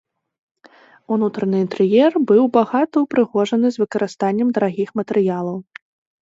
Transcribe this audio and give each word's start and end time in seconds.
Унутраны 1.15 1.57
інтэр'ер 1.65 2.11
быў 2.31 2.43
багата 2.57 2.95
ўпрыгожаны 3.03 3.67
з 3.77 3.83
выкарыстаннем 3.83 4.47
дарагіх 4.57 4.89
матэрыялаў. 5.03 5.57